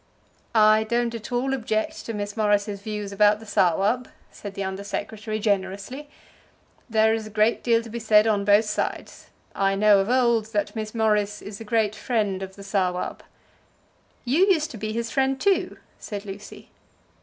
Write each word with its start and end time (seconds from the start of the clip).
"I 0.55 0.83
don't 0.83 1.13
at 1.13 1.31
all 1.31 1.53
object 1.53 2.07
to 2.07 2.13
Miss 2.15 2.35
Morris's 2.35 2.81
views 2.81 3.11
about 3.11 3.39
the 3.39 3.45
Sawab," 3.45 4.07
said 4.31 4.55
the 4.55 4.63
Under 4.63 4.83
Secretary 4.83 5.37
generously. 5.37 6.09
"There 6.89 7.13
is 7.13 7.27
a 7.27 7.29
great 7.29 7.61
deal 7.61 7.83
to 7.83 7.89
be 7.91 7.99
said 7.99 8.25
on 8.25 8.43
both 8.43 8.65
sides. 8.65 9.27
I 9.53 9.75
know 9.75 9.99
of 9.99 10.09
old 10.09 10.53
that 10.53 10.75
Miss 10.75 10.95
Morris 10.95 11.39
is 11.43 11.61
a 11.61 11.63
great 11.63 11.93
friend 11.93 12.41
of 12.41 12.55
the 12.55 12.63
Sawab." 12.63 13.21
"You 14.25 14.47
used 14.47 14.71
to 14.71 14.77
be 14.79 14.91
his 14.91 15.11
friend 15.11 15.39
too," 15.39 15.77
said 15.99 16.25
Lucy. 16.25 16.71